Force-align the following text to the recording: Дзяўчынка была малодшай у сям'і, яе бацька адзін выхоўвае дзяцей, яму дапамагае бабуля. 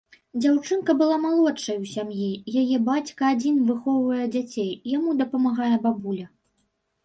Дзяўчынка 0.43 0.95
была 1.01 1.17
малодшай 1.25 1.77
у 1.81 1.85
сям'і, 1.91 2.31
яе 2.63 2.77
бацька 2.89 3.21
адзін 3.35 3.61
выхоўвае 3.69 4.25
дзяцей, 4.39 4.75
яму 4.97 5.09
дапамагае 5.23 5.73
бабуля. 5.89 6.25